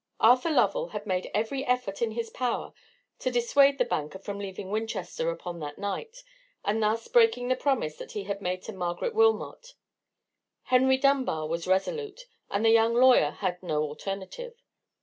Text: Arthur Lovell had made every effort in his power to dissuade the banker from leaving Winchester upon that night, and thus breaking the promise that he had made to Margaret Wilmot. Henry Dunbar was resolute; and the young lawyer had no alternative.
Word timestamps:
Arthur 0.19 0.49
Lovell 0.49 0.87
had 0.87 1.05
made 1.05 1.29
every 1.31 1.63
effort 1.63 2.01
in 2.01 2.13
his 2.13 2.31
power 2.31 2.73
to 3.19 3.29
dissuade 3.29 3.77
the 3.77 3.85
banker 3.85 4.17
from 4.17 4.39
leaving 4.39 4.71
Winchester 4.71 5.29
upon 5.29 5.59
that 5.59 5.77
night, 5.77 6.23
and 6.65 6.81
thus 6.81 7.07
breaking 7.07 7.49
the 7.49 7.55
promise 7.55 7.97
that 7.97 8.13
he 8.13 8.23
had 8.23 8.41
made 8.41 8.63
to 8.63 8.73
Margaret 8.73 9.13
Wilmot. 9.13 9.75
Henry 10.63 10.97
Dunbar 10.97 11.45
was 11.47 11.67
resolute; 11.67 12.25
and 12.49 12.65
the 12.65 12.71
young 12.71 12.95
lawyer 12.95 13.29
had 13.29 13.61
no 13.61 13.83
alternative. 13.83 14.55